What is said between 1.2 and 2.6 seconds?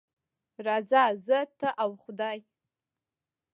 زه، ته او خدای.